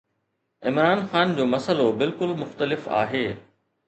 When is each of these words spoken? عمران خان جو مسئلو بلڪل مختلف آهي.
عمران 0.69 1.01
خان 1.11 1.33
جو 1.39 1.45
مسئلو 1.51 1.85
بلڪل 1.99 2.33
مختلف 2.43 2.89
آهي. 3.03 3.23